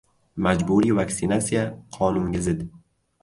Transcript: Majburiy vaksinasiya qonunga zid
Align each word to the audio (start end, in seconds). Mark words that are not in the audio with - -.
Majburiy 0.45 0.95
vaksinasiya 0.99 1.65
qonunga 1.97 2.41
zid 2.49 2.65